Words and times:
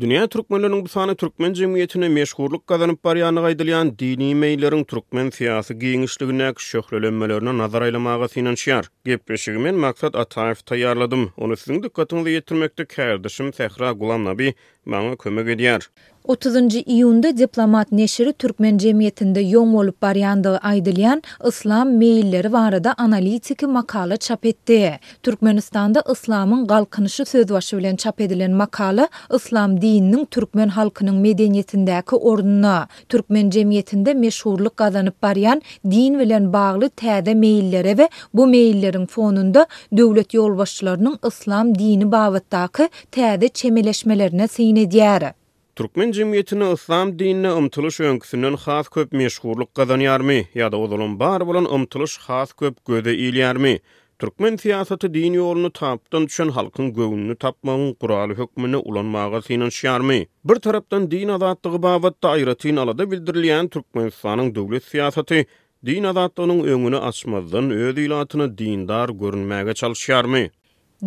Dünya 0.00 0.26
Türkmenlerinin 0.26 0.84
bu 0.84 0.88
sahne 0.88 1.14
Türkmen 1.14 1.52
cemiyetine 1.52 2.08
meşhurluk 2.08 2.66
kazanıp 2.66 3.04
baryanı 3.04 3.40
gaydılayan 3.40 3.98
dini 3.98 4.34
meylerin 4.34 4.84
Türkmen 4.84 5.30
siyasi 5.30 5.78
giyinişliğine 5.78 6.52
şöhrelenmelerine 6.58 7.58
nazar 7.58 7.82
aylamağa 7.82 8.28
sinan 8.28 8.54
şiar. 8.54 8.88
Gepreşigimin 9.04 9.74
maksat 9.74 10.16
atayif 10.16 10.66
tayarladım. 10.66 11.32
Onu 11.36 11.56
sizin 11.56 11.82
dikkatinizi 11.82 12.30
yetirmekte 12.30 12.84
kardeşim 12.84 13.52
Sehra 13.52 13.92
Gulam 13.92 14.24
Nabi 14.24 14.54
bana 14.86 15.16
kömek 15.16 15.48
ediyar. 15.48 15.90
30-njy 16.28 16.82
iýunda 16.86 17.36
diplomat 17.38 17.92
neşiri 17.92 18.32
türkmen 18.38 18.78
jemiyetinde 18.82 19.42
ýoň 19.44 19.72
bolup 19.76 19.96
barýandygy 20.04 20.60
aýdylýan 20.70 21.22
islam 21.50 21.88
meýilleri 22.02 22.52
barada 22.52 22.92
analitiki 23.04 23.66
makala 23.66 24.16
çap 24.16 24.46
etdi. 24.50 25.00
Türkmenistanda 25.26 26.02
islamyň 26.12 26.60
galkynyşy 26.66 27.22
söýdübaşy 27.32 27.76
bilen 27.80 27.96
çap 27.96 28.20
edilen 28.20 28.52
makala 28.60 29.08
islam 29.38 29.74
dininiň 29.82 30.26
türkmen 30.30 30.68
halkynyň 30.68 31.18
medeniýetindäki 31.26 32.14
ornuna, 32.32 32.86
türkmen 33.08 33.50
jemiyetinde 33.50 34.14
meşhurlyk 34.14 34.76
gazanyp 34.76 35.14
barýan 35.22 35.62
din 35.90 36.18
bilen 36.22 36.46
bagly 36.52 36.88
täze 37.02 37.32
meýillere 37.42 37.96
we 37.98 38.08
bu 38.34 38.46
meýilleriň 38.54 39.06
fonunda 39.06 39.66
döwlet 39.96 40.30
ýolbaşçylarynyň 40.34 41.26
islam 41.32 41.74
dini 41.78 42.12
babatdaky 42.12 42.86
täze 43.12 43.48
çemeleşmelerine 43.48 44.44
seýin 44.44 44.76
edýär. 44.86 45.32
Türkmen 45.76 46.10
cemiyetini 46.12 46.72
İslam 46.72 47.18
dinine 47.18 47.50
ımtılış 47.52 48.00
öngüsünden 48.00 48.54
has 48.64 48.88
köp 48.94 49.12
meşhurluk 49.12 49.70
gazanýarmy 49.76 50.34
ýa 50.40 50.44
Ya 50.58 50.66
da 50.72 50.76
odolun 50.76 51.14
bar 51.20 51.46
bolan 51.46 51.64
ımtılış 51.74 52.18
has 52.18 52.52
köp 52.52 52.84
göze 52.84 53.14
iyiler 53.14 53.78
Türkmen 54.18 54.56
siyaseti 54.56 55.14
dini 55.14 55.36
yolunu 55.36 55.70
tapdan 55.72 56.26
düşen 56.26 56.48
halkın 56.48 56.94
gövününü 56.94 57.32
tapmagyň 57.32 57.94
kuralı 57.94 58.34
hökmüne 58.38 58.76
ulanmağa 58.76 59.42
sinan 59.42 60.24
Bir 60.44 60.56
taraftan 60.56 61.10
din 61.10 61.28
azadlığı 61.28 61.82
bavadda 61.82 62.28
ayratin 62.30 62.76
alada 62.76 63.02
bildirilýän 63.02 63.68
Türkmen 63.70 64.10
döwlet 64.54 64.82
devlet 64.92 65.46
din 65.86 66.04
azadlığının 66.04 66.64
önünü 66.64 66.96
açmazdan 66.98 67.70
öz 67.70 67.98
ilatını 67.98 68.58
dindar 68.58 69.08
görünmeyi 69.08 69.64
görünmeyi 69.80 70.50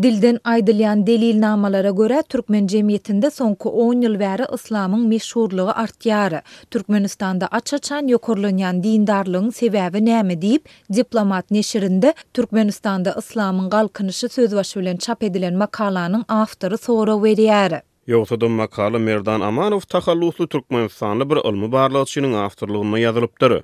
Dilden 0.03 0.39
aydylýan 0.51 1.01
delilnamalara 1.07 1.89
görä 1.97 2.17
türkmen 2.33 2.65
jemgyýetinde 2.71 3.29
soňky 3.35 3.69
10 3.83 4.01
ýyl 4.07 4.17
bäri 4.21 4.45
islamyň 4.57 5.01
meşhurlygy 5.11 5.73
artýar. 5.83 6.35
Türkmenistanda 6.75 7.47
açaçan 7.59 8.09
ýokurlanýan 8.11 8.81
dindarlygyň 8.87 9.47
sebäbi 9.61 10.01
näme 10.07 10.35
diýip 10.41 10.63
diplomat 10.97 11.45
neşirinde 11.57 12.11
Türkmenistanda 12.39 13.11
islamyň 13.23 13.69
galkynyşy 13.77 14.27
söz 14.35 14.55
başy 14.59 14.79
bilen 14.79 14.97
çap 14.97 15.23
edilen 15.29 15.55
makalanyň 15.63 16.23
awtory 16.41 16.77
sora 16.77 17.15
berýär. 17.25 17.79
Ýogsa 18.07 18.41
da 18.41 18.47
makala 18.49 18.99
Merdan 18.99 19.41
Amanow 19.41 19.83
tahallusly 19.89 20.47
türkmen 20.47 20.89
bir 21.29 21.39
ilmi 21.53 21.71
barlygçynyň 21.71 22.33
awtorlygyna 22.45 22.97
ýazylypdyr. 23.07 23.61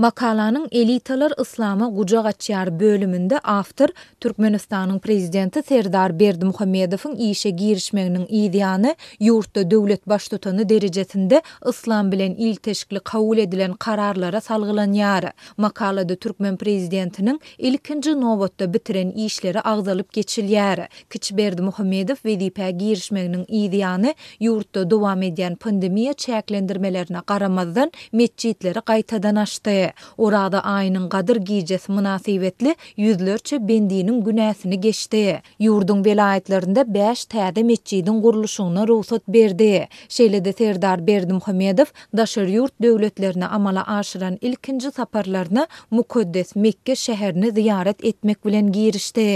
Makalanın 0.00 0.68
elitalar 0.72 1.32
ıslam 1.40 1.94
Gucagaçıyar 1.96 2.80
bölümünde 2.80 3.38
after 3.38 3.88
Türkmenistan’ın 4.20 4.98
prezidenti 4.98 5.62
Serdar 5.62 6.20
Berdi 6.20 6.44
Muhamedefın 6.44 7.16
iyie 7.16 7.50
giişməinin 7.56 8.26
idianı 8.28 8.94
yurta 9.18 9.70
dövlet 9.70 10.08
baş 10.08 10.28
tutanı 10.28 10.68
derecesindeind 10.68 11.42
ıslam 11.66 12.12
bilen 12.12 12.30
ilteşkli 12.32 13.00
kabul 13.00 13.38
edilen 13.38 13.72
kararlara 13.72 14.40
salgılan 14.40 14.92
yarı. 14.92 15.32
Makalada 15.56 16.16
Türkmmen 16.16 16.56
prezidentinin 16.56 17.40
ilkinci 17.58 18.20
novotda 18.20 18.74
bitiren 18.74 19.10
işleri 19.10 19.60
azzaıp 19.60 20.14
geçilyəri. 20.16 20.88
Kiçberdi 21.10 21.62
Muhamedef 21.62 22.24
ve 22.24 22.34
dipipə 22.34 22.70
Giişməinin 22.78 23.44
idianı 23.48 24.14
yurta 24.40 24.90
du 24.90 25.04
edyenn 25.22 25.54
pandemiya 25.56 26.12
çəklendimelərə 26.12 27.22
qaramadan 27.26 27.92
metciitleri 28.12 28.78
qaytadan 28.80 29.36
aşta. 29.36 29.89
Orada 30.24 30.60
aynın 30.72 31.08
qadır 31.12 31.38
giyicəs 31.48 31.86
münasivetli 31.92 32.74
yüzlərçə 33.04 33.58
bendinin 33.70 34.20
günəsini 34.28 34.78
geçdi. 34.86 35.22
Yurdun 35.66 36.02
velayətlərində 36.06 36.84
5 36.98 37.24
tədə 37.34 37.64
meçidin 37.70 38.22
quruluşuna 38.26 38.86
ruhsat 38.92 39.22
berdi. 39.38 39.70
Şelede 40.18 40.52
Serdar 40.60 41.06
Berdim 41.10 41.40
Xomedov 41.48 41.94
daşır 42.22 42.48
yurt 42.56 42.74
dövlətlərini 42.86 43.46
amala 43.60 43.86
aşyran 43.98 44.38
ilkinci 44.50 44.90
taparlarını 45.00 45.66
Mukaddes 45.90 46.54
Mekke 46.66 46.98
şəhərini 47.06 47.54
ziyaret 47.60 48.04
etmək 48.14 48.42
bilen 48.48 48.72
girişdi. 48.78 49.28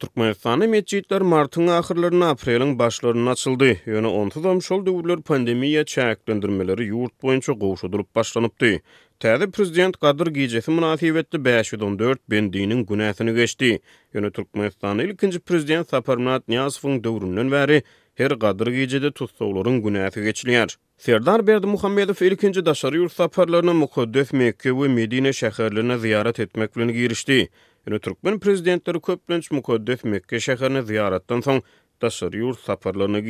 Türkmenistan'ın 0.00 0.70
meçitler 0.70 1.20
Mart'ın 1.22 1.66
ahırlarına 1.66 2.28
aprelin 2.30 2.78
başlarına 2.78 3.30
açıldı. 3.30 3.76
Yöne 3.86 4.06
10 4.06 4.30
dam 4.44 4.62
şol 4.62 4.86
devirler 4.86 5.22
pandemiya 5.22 5.84
çayaklendirmeleri 5.84 6.84
yurt 6.84 7.22
boyunca 7.22 7.52
qoşudulup 7.54 8.14
başlanıptı. 8.14 8.80
Tədi 9.20 9.50
Prezident 9.50 9.96
Qadır 9.96 10.26
Gecesi 10.26 10.70
etdi 11.18 11.44
514 11.44 12.30
bendinin 12.30 12.84
günəsini 12.86 13.34
geçti. 13.34 13.78
Yöne 14.14 14.30
Türkmenistan'ın 14.30 14.98
ilkinci 14.98 15.38
Prezident 15.38 15.88
Saparmanat 15.88 16.48
Niyazıfın 16.48 17.04
dövrünün 17.04 17.50
veri 17.52 17.82
her 18.14 18.38
Qadır 18.38 18.66
Gecede 18.66 19.10
tutsoğların 19.12 19.80
günəsi 19.82 20.20
geçiliyər. 20.24 20.76
Serdar 20.98 21.46
Berdi 21.46 21.66
Muhammedov 21.66 22.24
ilkinci 22.26 22.66
daşarı 22.66 22.96
yurt 22.96 23.12
saparlarına 23.12 23.70
müqəddəf 23.82 24.36
Mekke 24.36 24.70
və 24.80 24.88
Medine 24.98 25.32
şəxərlərinə 25.42 25.96
ziyarət 26.04 26.42
etməklini 26.46 26.92
girişdi. 26.92 27.40
Ýöne 27.86 27.98
Türkmen 28.04 28.38
prezidentleri 28.42 29.00
köplenç 29.08 29.50
mukaddes 29.54 30.02
Mekke 30.14 30.40
şäherini 30.46 30.82
ziyaratdan 30.88 31.42
soň 31.48 31.58
daşary 32.02 32.38
ýurt 32.42 32.60
saparlaryna 32.68 33.20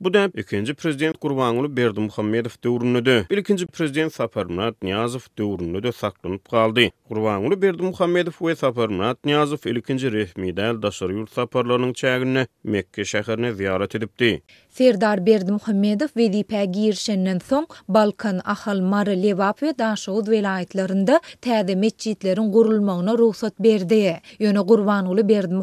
Bu 0.00 0.08
2 0.14 0.30
ikinci 0.40 0.74
prezident 0.74 1.16
Kurbanulu 1.18 1.76
Berdi 1.76 1.98
döwründe, 2.64 3.26
1-nji 3.30 3.66
prezident 3.66 4.12
Saparmurat 4.14 4.82
Niyazov 4.82 5.20
döwründe 5.38 5.92
saklanyp 5.92 6.50
galdy. 6.50 6.90
Kurbanulu 7.08 7.62
Berdi 7.62 7.82
Muhammedov 7.82 8.32
we 8.40 8.54
Saparmat 8.56 9.24
Niyazov 9.24 9.56
nji 9.64 10.10
resmi 10.12 10.56
dal 10.56 10.82
daşary 10.82 11.12
ýurt 11.12 11.30
saparlarynyň 11.34 11.92
çägini 11.92 12.46
Mekke 12.64 13.02
şäherine 13.02 13.52
ziyaret 13.54 13.94
edipdi. 13.94 14.42
Serdar 14.70 15.26
Berdi 15.26 15.52
we 16.14 16.32
Dipa 16.32 16.64
Girşenden 16.64 17.38
soň 17.38 17.64
Balkan 17.88 18.40
ahal 18.44 18.80
Mary 18.80 19.22
Levap 19.22 19.58
we 19.58 19.78
Daşawd 19.78 20.26
welaýetlerinde 20.28 21.20
täze 21.42 21.74
meçitleriň 21.74 22.50
gurulmagyna 22.52 23.18
ruhsat 23.18 23.58
berdi. 23.60 24.20
Ýöne 24.40 24.66
Gurbanuly 24.66 25.28
Berdi 25.28 25.54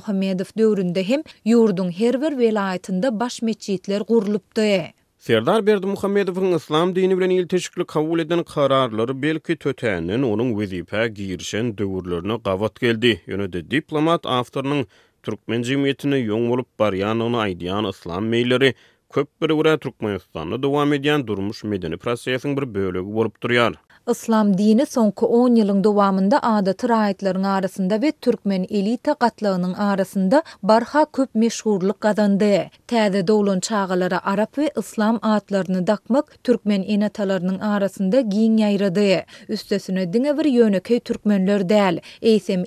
döwründe 0.58 1.04
hem 1.04 1.22
ýurdun 1.46 1.92
her 2.00 2.22
bir 2.22 2.32
welaýetinde 2.46 3.20
baş 3.20 3.42
meçitler 3.42 4.02
gurulupdy. 4.22 4.82
Serdar 5.22 5.62
Berdi 5.68 5.86
Muhammedowyň 5.88 6.56
Islam 6.56 6.92
dini 6.96 7.16
bilen 7.18 7.30
ýetişiklik 7.30 7.88
kabul 7.88 8.20
eden 8.20 8.44
kararlary 8.44 9.14
belki 9.22 9.56
tötänin 9.56 10.22
onuň 10.24 10.50
wezipä 10.58 11.08
girişen 11.08 11.66
döwürlerini 11.78 12.42
gawat 12.44 12.80
geldi. 12.82 13.22
Ýöne 13.28 13.54
de 13.54 13.62
diplomat 13.72 14.26
awtorynyň 14.26 14.86
türkmen 15.28 15.62
jemgyýetini 15.64 16.22
ýoň 16.28 16.48
bolup 16.54 16.68
barýan 16.80 17.22
ony 17.28 17.38
aýdýan 17.46 17.90
Islam 17.94 18.26
meýleri 18.34 18.74
köp 19.14 19.28
bir 19.42 19.50
ura 19.50 19.78
Türkmenistanda 19.78 20.64
dowam 20.64 20.94
edýän 20.94 21.28
durmuş 21.28 21.64
medeni 21.64 21.98
prosesiň 21.98 22.58
bir 22.62 22.70
bölegi 22.74 23.12
bolup 23.20 23.42
durýar. 23.44 23.74
Islam 24.10 24.58
dini 24.58 24.86
sonku 24.86 25.26
10 25.26 25.56
yılın 25.56 25.84
dovamında 25.84 26.40
ada 26.44 26.74
tıraitların 26.74 27.44
arasında 27.44 28.02
ve 28.02 28.12
Türkmen 28.12 28.68
elita 28.70 29.14
katlığının 29.14 29.74
arasında 29.74 30.44
barha 30.64 31.06
köp 31.14 31.36
meşhurluk 31.36 32.02
kazandı. 32.02 32.52
Tədə 32.88 33.28
doğulun 33.28 33.60
çağalara 33.60 34.26
Arap 34.26 34.58
ve 34.58 34.72
Islam 34.78 35.20
adlarını 35.22 35.88
dakmak 35.88 36.44
Türkmen 36.44 36.82
enatalarının 36.84 37.60
arasında 37.60 38.22
giyin 38.22 38.58
yayradı. 38.58 39.24
Üstesine 39.50 40.04
diňe 40.04 40.40
bir 40.40 40.46
yönü 40.46 40.80
türkmenler 40.80 41.00
Türkmenlör 41.62 41.62
dəl, 41.62 42.02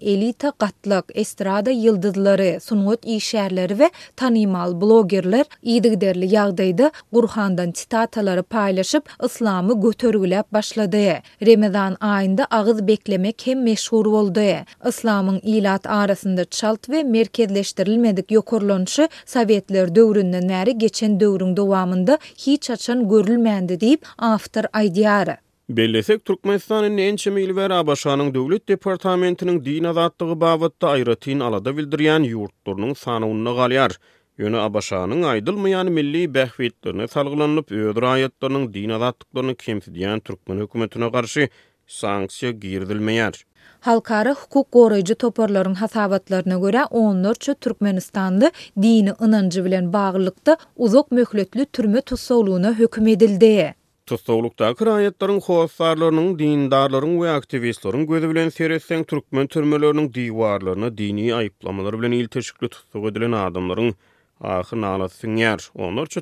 elita 0.02 0.52
gatlak, 0.58 1.04
estrada 1.14 1.70
yıldızları, 1.70 2.60
sunuot 2.60 3.04
işerleri 3.04 3.78
ve 3.78 3.90
tanimal 4.16 4.80
bloggerler 4.80 5.46
idigderli 5.62 6.34
yağdaydı, 6.34 6.90
gurhandan 7.12 7.72
citataları 7.72 8.42
paylaşıp, 8.42 9.04
Islamı 9.24 9.72
götörgülə 9.72 10.44
başladı. 10.52 11.23
Remedan 11.46 11.96
ayında 12.00 12.46
ağız 12.50 12.86
beklemek 12.86 13.42
hem 13.44 13.62
meşhur 13.62 14.06
oldu. 14.06 14.40
İslam'ın 14.88 15.40
ilat 15.42 15.86
arasında 15.86 16.44
çalt 16.44 16.88
ve 16.88 17.02
merkezleştirilmedik 17.02 18.30
yokurlanışı 18.30 19.08
Sovyetler 19.26 19.94
dövründen 19.94 20.48
beri 20.48 20.78
geçen 20.78 21.20
dövrün 21.20 21.56
devamında 21.56 22.18
hiç 22.38 22.70
açan 22.70 23.08
görülmendi 23.08 23.80
deyip 23.80 24.00
after 24.18 24.66
ideyarı. 24.84 25.36
Bellesek 25.68 26.24
Turkmenistan'ın 26.24 26.96
en 26.98 27.16
çemeyil 27.16 27.50
ve 27.56 27.86
başanın 27.86 28.34
devlet 28.34 28.68
departamentinin 28.68 29.64
din 29.64 29.84
azadlığı 29.84 30.40
bavadda 30.40 30.88
ayratin 30.88 31.40
alada 31.40 31.76
bildiriyen 31.76 32.20
yurtturnun 32.22 32.92
sanavunna 32.94 33.52
galyar. 33.52 33.98
Yöne 34.42 34.58
Abaşanın 34.58 35.22
aydılmayan 35.22 35.92
milli 35.92 36.22
bəhvitlerine 36.34 37.06
salgılanıp 37.08 37.72
öder 37.72 38.02
ayetlerinin 38.02 38.74
din 38.74 38.88
adatlıklarını 38.88 39.54
kemsidiyan 39.54 40.20
Türkmen 40.20 40.60
hükümetine 40.60 41.12
karşı 41.12 41.48
sanksiya 41.86 42.50
girdilmeyer. 42.52 43.44
Halkara 43.80 44.34
hukuk 44.34 44.72
goroyucu 44.72 45.14
toparların 45.14 45.74
hasabatlarına 45.74 46.58
göre 46.58 46.76
14-çü 46.76 47.54
Türkmenistanlı 47.60 48.50
dini 48.82 49.12
ınancı 49.22 49.64
bilen 49.64 49.92
bağlılıkta 49.92 50.56
uzak 50.76 51.12
möhletli 51.12 51.66
türme 51.66 52.00
tutsoluğuna 52.00 52.74
hüküm 52.78 53.06
edildi. 53.06 53.74
Tutsoluqda 54.06 54.74
kirayetlerin 54.74 55.40
hoğuzlarlarının, 55.40 56.38
dindarların 56.38 57.22
ve 57.22 57.30
aktivistlerin 57.30 58.06
gözü 58.06 58.30
bilen 58.30 58.48
seyretsen 58.48 59.04
Türkmen 59.04 59.46
türmelerinin 59.46 60.14
divarlarına 60.14 60.98
dini 60.98 61.34
ayıplamalar 61.34 61.98
bilen 61.98 62.12
ilteşikli 62.12 62.68
tutsoluq 62.68 63.08
edilen 63.08 63.32
adamların 63.32 63.94
ahy 64.40 64.78
nalat 64.80 65.12
sinyar. 65.12 65.70
Onlar 65.74 66.06
çö 66.06 66.20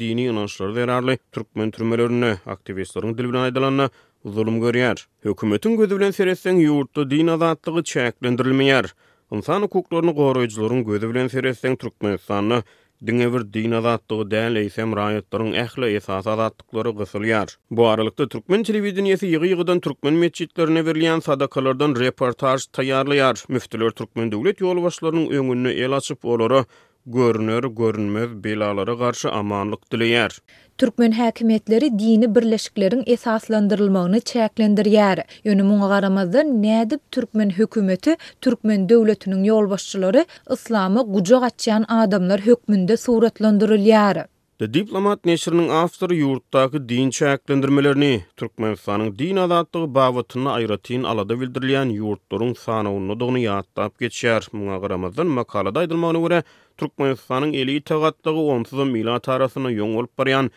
dini 0.00 0.24
inançlar 0.24 0.70
zerarlı. 0.72 1.18
Türkmen 1.32 1.70
türmelerini 1.70 2.34
aktivistlerin 2.46 3.18
dilbine 3.18 3.38
aydalanna 3.38 3.90
zulüm 4.24 4.60
görýär. 4.60 5.04
Hökümetin 5.22 5.76
gözü 5.76 5.96
bilen 5.96 6.10
seretseň 6.12 6.56
ýurtda 6.68 7.10
din 7.10 7.26
azatlygy 7.26 7.80
çäklendirilmeýär. 7.82 8.86
Insan 9.32 9.62
hukuklaryny 9.62 10.10
goraýjylaryň 10.10 10.84
gözü 10.84 11.10
bilen 11.10 11.28
seretseň 11.28 11.76
Türkmenistanny 11.76 12.62
diňe 13.06 13.28
bir 13.34 13.44
din 13.54 13.70
azatlygy 13.72 14.30
däl 14.34 14.56
eýsem 14.62 14.94
raýatlaryň 15.00 15.52
ähli 15.64 15.92
esas 15.96 16.26
azatlyklary 16.26 16.88
gysylýar. 17.02 17.56
Bu 17.70 17.86
aralykda 17.88 18.28
türkmen 18.28 18.62
telewizionyýasy 18.62 19.26
ýygyýgydan 19.36 19.80
türkmen 19.80 20.14
meçitlerine 20.14 20.80
berilýän 20.86 21.20
sadakalardan 21.20 21.96
reportaj 22.00 22.64
taýýarlaýar. 22.78 23.44
Müftiler 23.48 23.90
türkmen 23.90 24.32
döwlet 24.32 24.60
ýolbaşlarynyň 24.60 25.28
öňünde 25.40 25.70
el 25.84 25.92
açyp 25.96 26.24
olara 26.24 26.64
görünür 27.06 27.62
görünmez 27.76 28.30
belalara 28.44 28.94
garşy 28.94 29.28
amanlyk 29.28 29.78
dileýär. 29.92 30.38
Türkmen 30.78 31.12
häkimetleri 31.12 31.98
dini 31.98 32.34
birleşiklerin 32.34 33.02
esaslandyrylmagyny 33.06 34.18
çäklendirýär. 34.32 35.24
Ýöne 35.44 35.62
muňa 35.70 35.88
garamazdan 35.94 36.46
nädip 36.62 37.00
türkmen 37.10 37.50
hökümeti 37.58 38.16
türkmen 38.40 38.88
döwletiniň 38.88 39.42
ýolbaşçylary 39.50 40.24
islamy 40.56 41.00
gujak 41.18 41.42
açýan 41.52 41.84
adamlar 41.98 42.40
hökmünde 42.46 42.96
suratlandyrylýar. 42.96 44.16
The 44.58 44.68
Diplomat 44.74 45.24
nesirinin 45.26 45.68
avtoru 45.70 46.14
yurttaki 46.14 46.78
din 46.88 47.08
çäklendirmelerini 47.10 48.22
Türkmenistanyň 48.38 49.16
din 49.18 49.36
azatlygy 49.42 49.88
bawatyny 49.96 50.44
aýratyn 50.52 51.02
alada 51.14 51.34
bildirilýän 51.40 51.90
yurtlaryň 51.94 52.52
sana 52.60 52.92
unudygyny 52.98 53.40
ýatdap 53.48 53.92
geçýär. 54.04 54.46
Muna 54.52 54.78
garamazdan 54.84 55.26
makalada 55.38 55.80
aýdylmagyna 55.82 56.20
görä 56.26 56.38
Türkmenistanyň 56.84 57.56
eli 57.64 57.80
tagatlygy 57.90 58.46
10 58.70 58.92
milat 58.96 59.26
tarasyny 59.26 59.74
ýoňulyp 59.78 60.12
barýan 60.22 60.50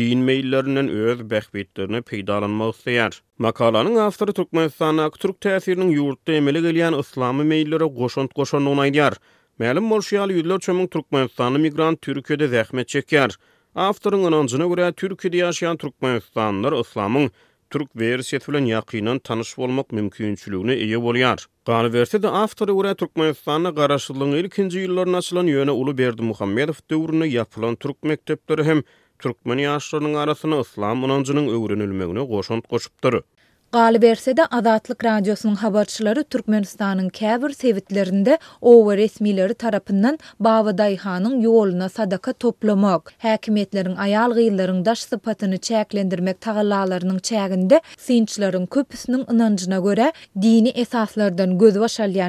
din 0.00 0.24
meýillerinden 0.30 0.88
öz 1.02 1.20
bähbetlerini 1.34 2.00
peýdalanmak 2.12 2.74
isleýär. 2.78 3.20
Makalanyň 3.48 4.00
awtoru 4.06 4.32
Türkmenistanyň 4.40 5.12
Türk 5.26 5.42
täsiriniň 5.44 5.92
ýurtda 6.00 6.40
emele 6.40 6.64
gelýän 6.70 6.96
islamy 7.04 7.44
meýillere 7.54 7.92
goşunt 8.00 8.32
goşunyň 8.42 8.84
aýdýar. 8.88 9.20
Mälim 9.62 9.84
bolşyaly 9.90 10.34
ýüzler 10.36 10.58
çömüň 10.66 10.86
Türkmenistanly 10.92 11.58
migrant 11.64 11.98
Türkiýede 12.04 12.46
zähmet 12.52 12.88
çeker. 12.92 13.34
Awtoryň 13.82 14.24
anjyna 14.38 14.66
görä 14.70 14.86
Türkiýede 15.02 15.38
ýaşaýan 15.40 15.78
Türkmenistanlar 15.82 16.72
Islamyň 16.78 17.28
türk 17.76 17.90
wersiýeti 18.02 18.48
bilen 18.50 18.66
ýakynyň 18.72 19.20
tanış 19.28 19.52
bolmak 19.60 19.92
mümkinçiligine 19.98 20.74
eýe 20.86 20.98
bolýar. 21.06 21.38
Gany 21.70 21.90
wersiýet 21.96 22.22
de 22.26 22.30
awtory 22.42 22.72
görä 22.80 22.94
Türkmenistanly 23.04 23.70
garaşyldyň 23.80 24.34
ilkinji 24.40 24.78
ýyllaryna 24.88 25.18
açylan 25.22 25.46
ýöne 25.54 25.70
Uly 25.84 25.94
Berdi 26.02 26.22
Muhammedow 26.32 26.78
döwrüne 26.94 27.26
ýapylan 27.36 27.76
türk 27.86 28.02
mektepleri 28.12 28.64
hem 28.70 28.82
türkmen 29.26 29.62
ýaşlarynyň 29.68 30.18
arasyna 30.24 30.60
Islam 30.66 31.10
anjynyň 31.10 31.46
öwrenilmegine 31.60 32.26
goşunt 32.34 32.68
goşupdyr. 32.74 33.20
Gali 33.72 34.02
versede 34.02 34.46
Azatlık 34.46 35.04
Radyosu'nun 35.04 35.54
habarçıları 35.54 36.24
Türkmenistan'ın 36.24 37.08
kəbir 37.08 37.54
sevitlerinde 37.54 38.38
ova 38.60 38.96
resmileri 38.96 39.54
tarapından 39.54 40.18
Bava 40.40 40.78
Dayhan'ın 40.78 41.40
yoluna 41.40 41.88
sadaka 41.88 42.32
toplamak, 42.32 43.12
hakimiyetlerin 43.18 43.96
ayal 43.96 44.30
gıyılların 44.34 44.84
daş 44.84 44.98
sıpatını 44.98 45.58
çeklendirmek 45.58 46.40
tağılalarının 46.40 47.18
çeğinde 47.18 47.80
sinçların 47.98 48.66
köpüsünün 48.66 49.26
inancına 49.34 49.78
göre 49.80 50.12
dini 50.42 50.68
esaslardan 50.68 51.58
göz 51.58 51.76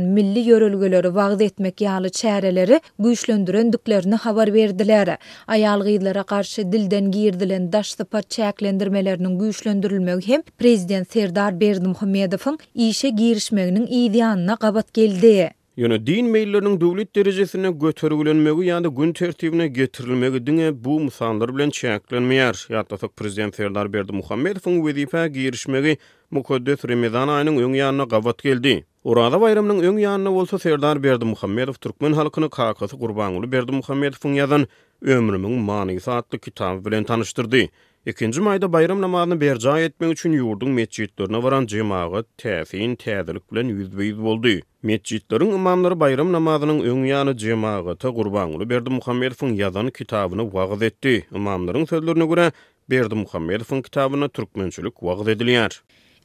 milli 0.01 0.39
yörülgüleri 0.39 1.15
vağz 1.15 1.41
etmek 1.41 1.81
yağlı 1.81 2.09
çareleri 2.09 2.81
güçlendiröndüklerini 2.99 4.15
habar 4.15 4.53
verdiler. 4.53 5.17
Ayal 5.47 5.79
gıyılara 5.83 6.23
karşı 6.23 6.71
dilden 6.71 7.11
girdilen 7.11 7.71
daş 7.73 7.91
sıpat 7.91 8.29
çeklendirmelerinin 8.29 10.21
hem 10.27 10.41
prezident 10.41 11.32
Serdar 11.33 11.53
Berdimuhammedowyň 11.59 12.55
işe 12.87 13.09
girişmeginiň 13.17 13.85
ideýanyna 13.87 14.55
qabat 14.63 14.93
geldi. 14.97 15.51
Yöne 15.81 15.97
din 16.07 16.25
meýilleriniň 16.33 16.75
döwlet 16.81 17.15
derecesine 17.17 17.71
göterilmegi 17.83 18.61
ýa-da 18.67 18.87
gün 18.99 19.13
tertibine 19.19 19.67
getirilmegi 19.77 20.41
diňe 20.49 20.67
bu 20.85 20.99
musanlar 21.05 21.53
bilen 21.55 21.69
çäklenmeýär. 21.79 22.55
Ýa-da 22.75 23.07
prezident 23.07 23.55
Serdar 23.55 23.89
Berdimuhammedowyň 23.93 24.75
wezipä 24.85 25.23
girişmegi 25.37 25.97
mukaddes 26.37 26.85
Ramazan 26.91 27.27
aýynyň 27.37 27.55
öň 27.67 27.73
ýanyna 27.81 28.07
gabat 28.13 28.43
geldi. 28.45 28.75
Orada 29.13 29.41
bayramının 29.41 29.81
öň 29.89 29.97
ýanyna 30.05 30.31
bolsa 30.37 30.59
Serdar 30.67 31.03
Berdi 31.03 31.25
Muhammedow 31.31 31.73
türkmen 31.87 32.13
halkyny 32.19 32.49
kakasy 32.49 32.95
Gurbanuly 33.01 33.49
Berdi 33.51 33.71
Muhammedowyň 33.81 34.37
ýazan 34.43 34.67
Ömrümün 35.01 35.51
manysy 35.71 36.09
atly 36.11 36.37
bilen 36.85 37.03
tanıştırdı. 37.03 37.57
2 38.05 38.41
mayda 38.41 38.73
bayram 38.73 39.01
namazyny 39.03 39.35
berca 39.43 39.75
etmek 39.83 40.09
üçin 40.15 40.33
ýurdun 40.37 40.69
meçitlerine 40.79 41.39
varan 41.45 41.67
jemaaga 41.73 42.21
täfin 42.41 42.95
täzelik 43.03 43.45
bilen 43.51 43.69
ýüzbeýiz 43.75 44.17
boldy. 44.25 44.51
Meçitlerin 44.89 45.53
imamlary 45.59 45.97
bayram 46.01 46.31
namazynyň 46.35 46.81
öň 46.95 46.99
ýany 47.11 47.33
jemaaga 47.45 47.95
ta 48.03 48.09
gurban 48.19 48.57
berdi 48.73 48.89
Muhammedowyň 48.97 49.55
ýazany 49.63 49.91
kitabyny 50.01 50.43
wagt 50.57 50.83
etdi. 50.89 51.15
Imamlaryň 51.41 51.87
sözlerine 51.93 52.25
görä 52.33 52.49
Berdi 52.95 53.15
Muhammedowyň 53.21 53.81
kitabyna 53.87 54.27
türkmençilik 54.39 54.95
wagt 55.11 55.27
edilýär. 55.37 55.81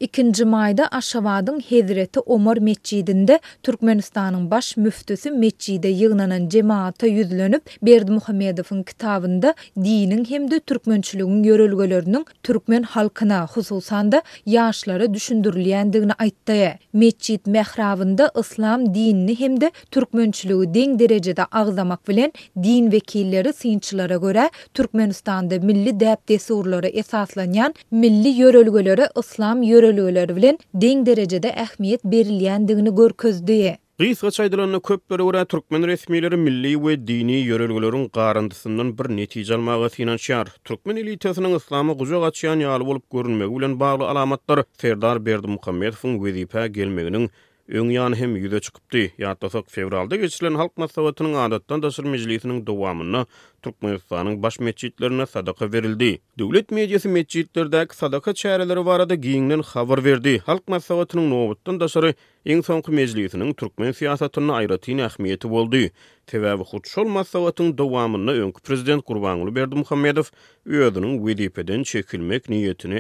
2-nji 0.07 0.45
maýda 0.45 0.89
Hedreti 0.93 1.65
Hezreti 1.77 2.21
Omar 2.21 2.57
meçidinde 2.57 3.39
Türkmenistanyň 3.63 4.51
baş 4.51 4.77
müftüsi 4.77 5.31
meçide 5.31 5.91
ýygnanan 5.93 6.51
jemaata 6.51 7.07
ýüzlenip 7.07 7.61
Berdi 7.83 8.11
Muhammedowyň 8.11 8.85
kitabynda 8.85 9.55
diniň 9.77 10.25
hemde 10.31 10.61
türkmençiligiň 10.61 11.43
ýörelgelerini 11.49 12.25
türkmen 12.43 12.83
halkyna 12.83 13.47
hususan 13.47 14.13
da 14.13 14.23
ýaşlara 14.47 15.05
düşündirilýändigini 15.15 16.13
aýtdy. 16.15 16.75
Meçit 16.93 17.47
mehrabynda 17.47 18.31
İslam 18.41 18.95
dinini 18.95 19.41
hemde 19.41 19.71
türkmençiligi 19.91 20.67
deň 20.79 20.99
derejede 20.99 21.45
agzamak 21.53 22.09
bilen 22.09 22.33
din 22.63 22.93
vekilleri 22.93 23.53
sinçilere 23.53 24.17
göre 24.17 24.51
Türkmenistan'da 24.75 25.59
milli 25.59 26.01
dep 26.01 26.29
desurları 26.29 26.87
esaslanyan 26.87 27.75
milli 27.91 28.29
yörölgölere 28.29 29.09
İslam 29.19 29.63
yörölgölere 29.63 29.88
törölüler 29.97 30.31
bilen 30.37 30.59
deň 30.83 30.99
derejede 31.07 31.51
ähmiýet 31.65 32.03
berilýändigini 32.05 32.91
görkezdi. 33.01 33.77
Gys 33.99 34.21
gaçaydylanyň 34.25 34.81
köpleri 34.89 35.23
ora 35.23 35.45
türkmen 35.45 35.85
resmiýleri 35.91 36.37
milli 36.37 36.73
we 36.83 36.93
dini 37.11 37.39
ýörelgilerin 37.45 38.05
garantysynyň 38.19 38.91
bir 38.99 39.07
netije 39.17 39.55
almagy 39.55 39.89
synançar. 39.97 40.47
Türkmen 40.65 40.97
elitasynyň 41.05 41.57
islamy 41.61 41.93
gujak 42.03 42.23
açýan 42.31 42.61
ýaly 42.67 42.85
bolup 42.91 43.07
görünmegi 43.17 43.55
bilen 43.59 43.79
bagly 43.81 44.05
alamatlar 44.13 44.65
Serdar 44.83 45.19
Berdimuhammedowyň 45.27 46.15
wezipä 46.25 46.67
gelmeginiň 46.79 47.25
öň 47.81 48.15
hem 48.21 48.37
ýüze 48.43 48.61
çykypdy. 48.61 49.03
Ýatdyk 49.25 49.65
fevralda 49.77 50.17
geçilen 50.17 50.55
halk 50.55 50.77
maslahatynyň 50.77 51.35
adatdan 51.47 51.83
daşary 51.83 52.09
mejlisiniň 52.09 52.67
dowamyny 52.67 53.25
türkmen 53.63 54.43
baş 54.43 54.61
meçitlerine 54.61 55.27
sadaka 55.27 55.73
berildi. 55.73 56.19
Döwlet 56.39 56.71
mediýasy 56.71 57.09
meçitlerde 57.09 57.87
sadaka 57.93 58.31
çäreleri 58.35 58.85
barada 58.87 59.15
giňden 59.15 59.63
habar 59.73 60.05
berdi. 60.05 60.39
Halk 60.47 60.69
maslahatynyň 60.69 61.31
nowatdan 61.31 61.81
daşary 61.81 62.13
iň 62.47 62.61
soňky 62.69 62.93
mejlisiniň 62.99 63.51
türkmen 63.59 63.91
siýasatyny 63.99 64.53
aýratyny 64.59 65.03
ähmiýeti 65.09 65.51
boldy. 65.55 65.83
Täwäbi 66.31 66.65
hut 66.71 66.87
şol 66.87 67.09
maslahatyň 67.19 67.75
dowamyny 67.79 68.53
prezident 68.69 69.07
Gurbanuly 69.07 69.55
Berdi 69.55 69.75
Muhammedow 69.83 70.31
öýüdiniň 70.67 71.19
WDP-den 71.27 71.83
çekilmek 71.83 72.47
niýetini 72.55 72.99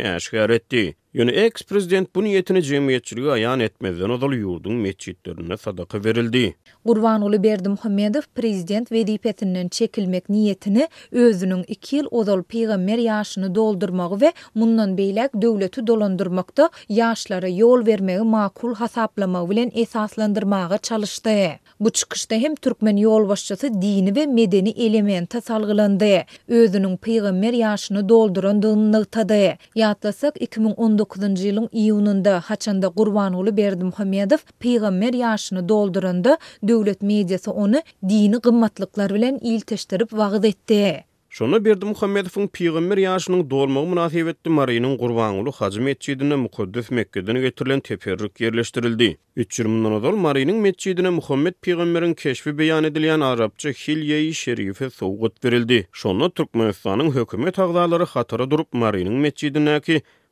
etdi. 0.48 0.94
Ýöne 1.14 1.30
eks 1.32 1.62
prezident 1.68 2.06
bu 2.14 2.22
niýetini 2.22 2.60
jemgyýetçiligi 2.62 3.30
aýan 3.36 3.60
etmezden 3.64 4.10
ozal 4.10 4.28
ýurdun 4.36 4.72
meçitlerine 4.84 5.56
sadaka 5.56 6.04
berildi. 6.04 6.54
Gurbanuly 6.84 7.42
Berdi 7.42 7.68
Muhammedow 7.68 8.22
prezident 8.40 8.88
WDP-den 8.92 9.68
çekilmek 9.68 10.28
niýetini 10.28 10.88
özüniň 11.12 11.64
2 11.68 11.96
ýyl 12.00 12.06
ozal 12.10 12.42
peýgamber 12.42 12.98
ýaşyny 13.28 13.48
doldurmagy 13.54 14.18
we 14.20 14.28
mundan 14.60 14.92
beýlek 14.98 15.28
döwleti 15.42 15.82
dolandyrmakda 15.86 16.68
ýaşlara 16.96 17.48
ýol 17.56 17.82
bermegi 17.88 18.24
makul 18.34 18.74
hasaplama 18.74 19.42
bilen 19.50 19.70
esaslandyrmagy 19.82 20.78
çalyşdy. 20.82 21.58
Bu 21.80 21.90
çykyşda 21.90 22.34
hem 22.34 22.54
türkmen 22.54 22.96
ýol 22.96 23.28
başçysy 23.28 23.66
dini 23.82 24.12
we 24.14 24.26
medeni 24.26 24.70
elementa 24.86 25.40
salgylandy. 25.40 26.22
Özüniň 26.48 26.96
peýgamber 27.06 27.52
ýaşyny 27.64 28.08
doldurandygyny 28.08 29.04
tady. 29.16 29.44
Ýatlasak 29.76 30.34
2019-njy 30.46 31.48
ýylyň 31.52 31.66
iýununda 31.72 32.38
haçanda 32.40 32.86
Gurbanuly 32.86 33.40
uly 33.50 33.56
Berdi 33.56 33.84
Muhammedow 33.84 34.42
peýgamber 34.64 35.12
ýaşyny 35.22 35.68
doldurandy, 35.68 36.32
döwlet 36.68 37.02
mediýasy 37.02 37.50
ony 37.64 37.82
dini 38.08 38.40
gymmatlyklar 38.48 39.14
bilen 39.14 39.38
ilteşdirip 39.42 40.08
wagt 40.10 40.44
etdi. 40.44 41.07
Şonu 41.30 41.64
berdi 41.64 41.84
Muhammedowyň 41.84 42.48
piğimmir 42.48 42.96
yaşının 42.98 43.50
dolmagy 43.50 43.86
münasibetli 43.88 44.48
Marinin 44.50 44.96
qurvanulu 44.98 45.52
hacim 45.52 45.88
etçidine 45.88 46.36
müqaddes 46.36 46.90
Mekkeden 46.90 47.40
getirilen 47.40 47.80
teferruk 47.80 48.40
yerleştirildi. 48.40 49.18
3 49.36 49.60
mündan 49.60 50.18
Marinin 50.18 50.56
metçidine 50.56 51.10
Muhammed 51.10 51.52
piğimmirin 51.62 52.14
keşfi 52.14 52.58
beyan 52.58 52.84
edilen 52.84 53.20
Arapça 53.20 53.68
Hilyeyi 53.70 54.34
Şerife 54.34 54.90
sowgat 54.90 55.44
verildi. 55.44 55.88
Şonu 55.92 56.26
Türkmenistanyň 56.30 57.14
hökümet 57.14 57.58
agdalary 57.58 58.04
hatara 58.04 58.50
durup 58.50 58.72
Marinin 58.72 59.12
metçidine 59.12 59.80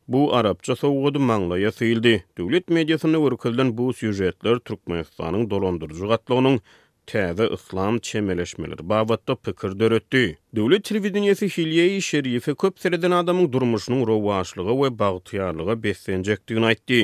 bu 0.09 0.35
Arapça 0.37 0.77
soğutu 0.77 1.21
manlaya 1.21 1.73
sildi. 1.73 2.25
Döwlet 2.39 2.69
medyasını 2.69 3.17
vörkildi. 3.25 3.79
bu 3.79 3.91
süýjetler 3.91 4.59
Türkmenistanyň 4.61 5.51
Devlet 5.51 5.81
medyasını 5.83 6.59
täze 7.07 7.47
islam 7.55 7.99
çemeleşmeler 7.99 8.89
babatda 8.89 9.35
pikir 9.37 9.79
döretdi. 9.81 10.39
Döwlet 10.57 10.85
telewizionyasy 10.85 11.47
Hilyeyi 11.47 12.03
Şerife 12.03 12.55
köp 12.55 12.81
sereden 12.81 13.11
adamyň 13.11 13.53
durmuşynyň 13.53 14.01
rowaşlygy 14.07 14.73
we 14.81 14.87
bagtyýarlygy 15.01 15.83
beslenjekdigini 15.83 16.65
aýtdy. 16.71 17.01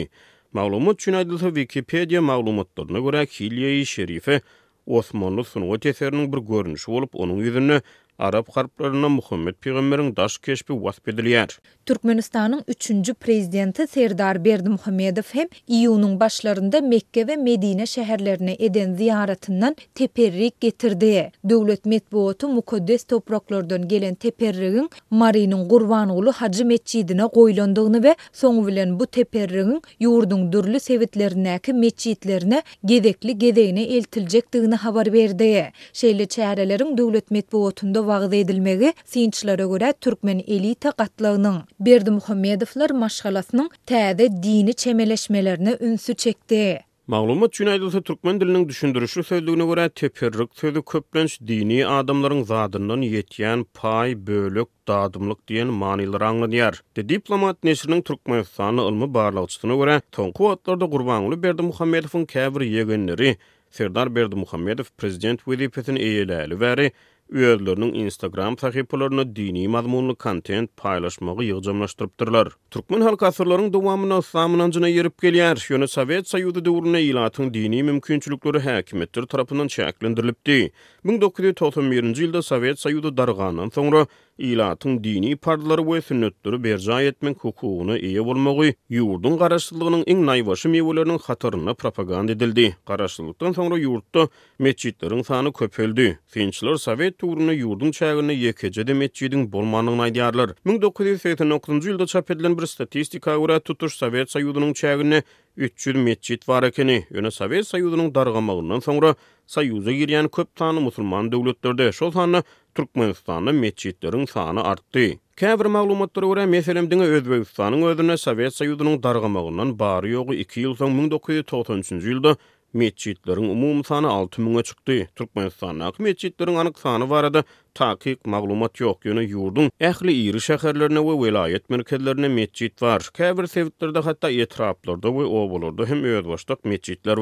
Maglumat 0.52 0.94
üçin 1.00 1.12
aýdylsa 1.21 1.47
Wikipedia 1.59 2.21
maglumatlaryna 2.23 2.99
görä 2.99 3.21
Hilyeyi 3.37 3.87
Şerife 3.87 4.40
Osmanlı 4.87 5.44
sunuwçy 5.44 5.88
bir 6.32 6.38
görnüşi 6.52 6.88
bolup 6.92 7.12
onuň 7.14 7.38
ýüzüne 7.47 7.80
Arap 8.19 8.49
harplarına 8.57 9.09
Muhammed 9.09 9.54
Peygamberin 9.54 10.16
daş 10.16 10.38
keşbi 10.38 10.73
wasp 10.75 11.09
edilýär. 11.09 11.50
Türkmenistanyň 11.87 12.62
3-nji 12.64 13.14
prezidenti 13.14 13.87
Serdar 13.87 14.45
Berdi 14.45 14.69
Muhammedow 14.69 15.38
hem 15.40 15.47
iýunyň 15.69 16.21
başlarında 16.21 16.81
Mekke 16.81 17.21
we 17.21 17.37
Medine 17.37 17.83
şäherlerine 17.83 18.62
eden 18.64 18.95
ziyaretinden 18.95 19.76
teperrik 19.95 20.61
getirdi. 20.61 21.33
Döwlet 21.49 21.87
metbuaty 21.87 22.47
mukaddes 22.47 23.04
topraklardan 23.04 23.88
gelen 23.88 24.14
teperrigin 24.14 24.90
Marinyň 25.12 25.69
gurban 25.69 26.09
ugly 26.19 26.31
Hajy 26.31 26.64
Meçidine 26.64 27.23
goýlandygyny 27.23 27.95
we 27.95 28.14
soň 28.33 28.66
bilen 28.66 29.00
bu 29.00 29.07
teperrigin 29.07 29.83
ýurdun 30.00 30.52
dürli 30.52 30.76
sewitlerindäki 30.81 31.73
meçitlerine 31.73 32.62
gedekli 32.85 33.31
gedeýine 33.33 33.81
eltiljekdigini 33.97 34.75
habar 34.75 35.12
berdi. 35.12 35.73
Şeýle 35.92 36.23
dövlet 36.28 36.99
döwlet 36.99 37.31
metbuatynda 37.31 38.01
wagt 38.11 38.35
edilmegi 38.35 38.92
synçylara 39.12 39.66
görä 39.73 39.92
türkmen 40.04 40.40
elita 40.56 40.88
gatlygynyň 41.02 41.56
Berdi 41.87 42.11
Muhammedowlar 42.16 42.90
maşgalasynyň 42.90 43.68
täze 43.87 44.26
dini 44.42 44.75
çemeleşmelerini 44.75 45.76
ünsü 45.88 46.14
çekdi. 46.14 46.80
Maglumat 47.12 47.49
üçin 47.54 47.66
aýdylsa 47.66 48.00
türkmen 48.09 48.40
diliniň 48.40 48.68
düşündürüşi 48.68 49.23
sözlügine 49.23 49.64
görä 49.71 49.88
teperrik 50.00 50.50
sözü 50.54 50.82
köplenç 50.92 51.38
dini 51.50 51.80
adamlaryň 51.87 52.44
zadyndan 52.50 53.02
ýetýän 53.02 53.64
pay 53.80 54.16
bölük 54.26 54.68
dadımlık 54.88 55.49
diyen 55.49 55.66
manilir 55.66 56.21
anlanyar. 56.21 56.82
De 56.97 57.09
diplomat 57.09 57.64
neşirinin 57.64 58.02
Türkmenistanı 58.02 58.80
ılmı 58.87 59.14
barlaqçısına 59.14 59.75
göre 59.76 60.00
Tonku 60.12 60.50
atlarda 60.50 60.90
kurbanlı 60.90 61.42
Berdi 61.42 61.62
Muhammedov'un 61.62 62.25
kəvir 62.25 63.37
Serdar 63.71 64.14
Berdi 64.14 64.37
Muhammedov 64.37 64.85
prezident 64.99 65.49
vedipetini 65.49 65.99
eyeləli 65.99 66.61
veri 66.61 66.92
Üýerlilerini 67.32 67.86
Instagram 67.98 68.58
sahypalaryna 68.58 69.36
dini 69.36 69.62
mazmunly 69.72 70.14
kontent 70.20 70.70
paýlaşmagy 70.76 71.46
ýygnamlaşdyrypdyrlar. 71.50 72.50
Türkmen 72.74 73.00
halk 73.06 73.22
aýdyrlaryň 73.28 73.72
dowamyna 73.72 74.18
samanyňyna 74.22 74.90
ýerip 74.92 75.16
gelýär. 75.24 75.56
Ýöne 75.68 75.88
Sowet 75.88 76.28
Soýudy 76.34 76.60
döwrüne 76.66 77.00
ýylatyň 77.06 77.52
dini 77.54 77.80
mümkinçilikleri 77.88 78.60
häkimetler 78.66 79.24
tarapyndan 79.26 79.72
çäklendirilipdi. 79.72 80.58
1991-nji 81.04 82.28
ýylda 82.28 82.42
Sowet 82.42 82.76
Soýudy 82.84 83.14
sonra 83.16 83.64
soňra 83.78 84.02
ýylatyň 84.38 85.02
dini 85.04 85.36
parlary 85.36 85.82
we 85.82 86.00
sünnetleri 86.00 86.62
berjaý 86.64 87.06
etmek 87.08 87.40
hukugyny 87.44 87.96
eýe 87.96 88.20
bolmagy 88.28 88.74
ýurdun 88.92 89.38
garaşsyzlygynyň 89.40 90.04
iň 90.04 90.18
naýwaşy 90.30 90.68
mewlerini 90.68 91.18
hatarlyna 91.24 91.74
propaganda 91.74 92.32
edildi. 92.32 92.76
Garaşsyzlyktan 92.86 93.52
sonra 93.52 93.80
ýurtda 93.86 94.28
meçitleriň 94.60 95.22
sany 95.24 95.52
köpeldi. 95.52 96.18
Finçler 96.26 96.76
Sowet 96.76 97.22
turuna 97.23 97.52
yurdun 97.52 97.91
çaygyny 97.99 98.33
ýekeje 98.45 98.83
demetjidin 98.87 99.43
bolmanyň 99.52 100.00
aýdyarlar. 100.07 100.49
1989-njy 100.71 101.93
ýylda 101.93 102.07
çap 102.12 102.31
edilen 102.35 102.57
bir 102.59 102.67
statistika 102.71 103.37
ura 103.38 103.61
tutuş 103.61 103.95
Sowet 104.00 104.31
Soyudynyň 104.31 104.73
çaygyny 104.81 105.21
300 105.57 105.97
metjit 106.09 106.49
var 106.49 106.62
ekeni. 106.71 106.97
Ýöne 107.14 107.31
Sowet 107.37 107.67
Soyudynyň 107.69 108.11
dargamagynyň 108.17 108.83
soňra 108.88 109.12
sayuza 109.57 109.93
girýän 110.00 110.29
köp 110.38 110.50
tanly 110.62 110.83
musulman 110.88 111.31
döwletlerde 111.33 111.87
şol 112.00 112.11
sanly 112.19 112.41
Türkmenistanyň 112.75 113.61
metjitleriň 113.67 114.26
sany 114.35 114.61
artdy. 114.73 115.05
Käbir 115.37 115.67
maglumatlara 115.79 116.26
görä, 116.33 116.47
meselem 116.57 116.91
diňe 116.91 117.07
Özbegistanyň 117.21 117.87
özüne 117.93 118.19
Sowet 118.26 118.59
Soyudynyň 118.59 118.99
dargamagynyň 119.07 119.79
bary 119.79 120.17
ýogy 120.19 120.43
2 120.47 120.62
ýyl 120.67 120.75
soň 120.83 120.99
1993-nji 121.05 122.17
ýylda 122.17 122.35
Mecitlerin 122.73 123.49
umum 123.50 123.85
sanı 123.85 124.07
6000'e 124.07 124.62
çıktı. 124.62 125.07
Türkmenistan'ın 125.17 125.81
akı 125.81 126.02
mecitlerin 126.02 126.55
anık 126.55 126.79
sanı 126.79 127.11
var 127.11 127.25
idi. 127.31 127.45
takik, 127.75 128.26
maglumat 128.26 128.81
yok 128.81 129.05
yönü 129.05 129.23
yurdun 129.23 129.71
ähli 129.81 130.12
iri 130.12 130.37
şäherlerine 130.37 131.02
we 131.11 131.26
velayet 131.26 131.71
merkezlerine 131.71 132.29
meçit 132.29 132.83
var. 132.83 133.00
Käbir 133.14 133.47
sewitlerde 133.47 133.99
hatta 133.99 134.31
etraplarda 134.31 135.09
ve 135.14 135.25
obolarda 135.25 135.87
hem 135.87 136.05
öz 136.05 136.26
başlyk 136.29 136.64
meçitler 136.64 137.12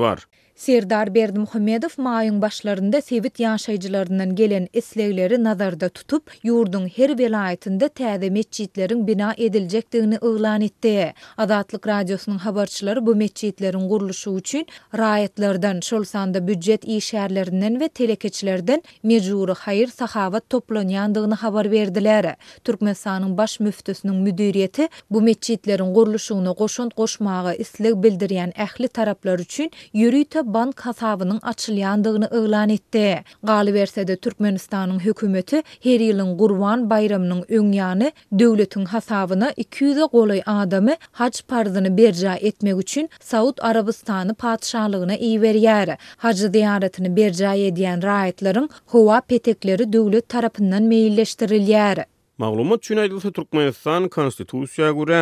Serdar 0.54 1.14
Berdi 1.14 1.38
Muhammedow 1.40 2.02
maýyň 2.02 2.40
başlarynda 2.42 3.00
sevit 3.02 3.40
ýaşaýjylarynyň 3.40 4.32
gelen 4.34 4.66
isleýleri 4.72 5.44
nazarda 5.44 5.88
tutup, 5.88 6.30
ýurdun 6.44 6.84
her 6.96 7.10
welaýetinde 7.20 7.88
täze 7.88 8.30
meçitleriň 8.30 9.06
bina 9.06 9.34
ediljekdigini 9.36 10.16
öýlan 10.18 10.64
etdi. 10.64 11.14
Adatlyk 11.36 11.86
radiosynyň 11.86 12.38
habarçylary 12.38 13.00
bu 13.06 13.14
meçitleriň 13.16 13.88
gurulyşy 13.88 14.30
üçin 14.30 14.66
rayetlerden, 14.98 15.80
şolsa-da 15.80 16.46
büdjet 16.48 16.88
ve 16.88 17.00
we 17.00 17.88
telekeçilerden 17.88 18.82
mecuru 19.02 19.52
haýyr 19.52 19.86
sahava 19.86 20.39
Ashgabat 20.40 20.50
toplanyandygyny 20.50 21.34
habar 21.40 21.66
berdiler. 21.72 22.26
Türkmenistanyň 22.64 23.36
baş 23.36 23.60
müftüsiniň 23.60 24.16
müdiriýeti 24.26 24.86
bu 25.10 25.20
meçhitleriň 25.22 25.92
gurulşugyna 25.94 26.52
goşun 26.58 26.88
goşmagy 26.96 27.56
islik 27.62 27.94
bildirýän 28.04 28.52
ähli 28.66 28.88
taraplar 28.88 29.38
üçin 29.42 29.70
ýürüýte 29.94 30.42
bank 30.54 30.80
hasabynyň 30.86 31.40
açylýandygyny 31.52 32.28
eýlan 32.38 32.72
etdi. 32.72 33.24
Galyp 33.42 33.74
berse 33.74 34.06
de 34.08 34.16
Türkmenistanyň 34.16 35.00
hökümeti 35.04 35.62
her 35.86 36.00
ýylyň 36.06 36.32
Gurban 36.38 36.86
bayramynyň 36.90 37.42
öňýany 37.60 38.12
döwletiň 38.32 38.84
hasabyna 38.86 39.50
200 39.56 39.98
goly 40.12 40.42
adamy 40.46 40.96
haç 41.22 41.42
parzyny 41.48 41.96
berja 41.96 42.34
etmek 42.34 42.76
üçin 42.84 43.10
Saud 43.20 43.58
Arabistany 43.70 44.32
padşahlygyna 44.34 45.16
iýberýär. 45.16 45.96
Hacı 46.16 46.48
ziyaretini 46.54 47.16
berca 47.16 47.54
edýän 47.54 48.00
raýatlaryň 48.10 48.68
howa 48.86 49.20
petekleri 49.20 49.92
döwlet 49.92 50.29
tarapından 50.32 50.82
meyilleştirilýär. 50.92 52.04
Maglumat 52.42 52.78
üçin 52.84 52.96
aýdylsa, 53.02 53.30
Türkmenistan 53.38 54.04
konstitusiýasyna 54.08 54.98
görä 55.00 55.20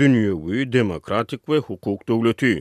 dünýäwi 0.00 0.60
demokratik 0.72 1.40
we 1.46 1.58
hukuk 1.68 2.08
döwleti. 2.08 2.52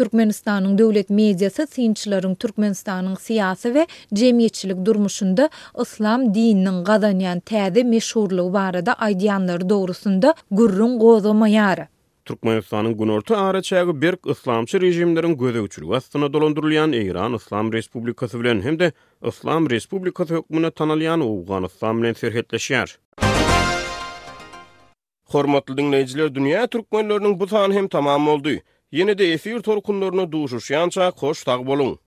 Türkmenistanyň 0.00 0.78
döwlet 0.78 1.08
mediýasy 1.20 1.62
synçylaryň 1.74 2.34
Türkmenistanyň 2.44 3.16
syýasy 3.26 3.68
we 3.76 3.84
jemgyýetçilik 4.20 4.78
durmuşunda 4.86 5.48
islam 5.84 6.24
dininiň 6.34 6.78
gazanýan 6.90 7.40
täze 7.52 7.82
meşhurlygy 7.94 8.52
barada 8.58 8.92
aýdyanlar 9.08 9.68
dogrusunda 9.68 10.34
gurrun 10.50 10.92
gozamaýar. 11.04 11.78
Türkmenistanyň 12.24 12.92
günorta 12.98 13.36
ara 13.36 13.58
çägi 13.62 13.94
bir 14.02 14.30
islamçy 14.30 14.80
rejimleriň 14.80 15.32
göze 15.38 15.60
uçuru 15.64 15.94
astyna 15.96 16.26
dolandyrylýan 16.32 16.92
Iran 16.98 17.34
Islam 17.38 17.72
Respublikasy 17.72 18.36
bilen 18.40 18.60
hemde 18.66 18.92
Islam 19.30 19.66
Respublikasy 19.70 20.34
hökmüne 20.36 20.70
tanalýan 20.70 21.20
Awganistan 21.26 22.02
bilen 22.02 22.14
serhetleşýär. 22.20 22.94
Hormatly 25.34 25.76
dinleyijiler, 25.76 26.28
dünýä 26.38 26.62
türkmenläriniň 26.76 27.38
bu 27.40 27.46
sany 27.54 27.74
hem 27.78 27.88
tamam 27.96 28.26
boldy. 28.30 28.56
Ýene-de 28.92 29.32
efir 29.32 29.60
torkunlaryna 29.70 30.30
duşuşýança 30.32 31.12
hoş 31.26 31.44
tag 31.44 32.02